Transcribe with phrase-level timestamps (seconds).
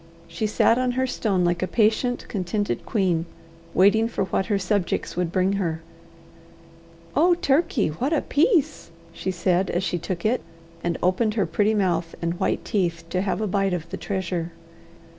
[0.27, 3.27] She sat on her stone like a patient, contented queen,
[3.75, 5.83] waiting for what her subjects would bring her.
[7.15, 7.89] "Oh, Turkey!
[7.89, 10.41] what a piece!" she said as she took it,
[10.83, 14.51] and opened her pretty mouth and white teeth to have a bite of the treasure.